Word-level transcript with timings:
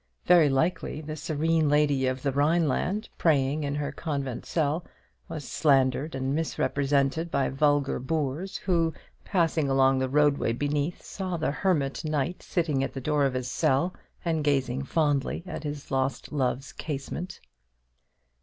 Very 0.25 0.49
likely 0.49 0.99
the 1.01 1.15
serene 1.15 1.69
lady 1.69 2.07
of 2.07 2.23
the 2.23 2.31
Rhineland, 2.31 3.07
praying 3.19 3.63
in 3.63 3.75
her 3.75 3.91
convent 3.91 4.47
cell, 4.47 4.83
was 5.29 5.47
slandered 5.47 6.15
and 6.15 6.33
misrepresented 6.33 7.29
by 7.29 7.49
vulgar 7.49 7.99
boors, 7.99 8.57
who, 8.57 8.95
passing 9.23 9.69
along 9.69 9.99
the 9.99 10.09
roadway 10.09 10.53
beneath, 10.53 11.03
saw 11.03 11.37
the 11.37 11.51
hermit 11.51 12.03
knight 12.03 12.41
sitting 12.41 12.83
at 12.83 12.93
the 12.95 12.99
door 12.99 13.25
of 13.25 13.35
his 13.35 13.47
cell 13.47 13.93
and 14.25 14.43
gazing 14.43 14.83
fondly 14.85 15.43
at 15.45 15.63
his 15.63 15.91
lost 15.91 16.31
love's 16.31 16.71
casement. 16.71 17.39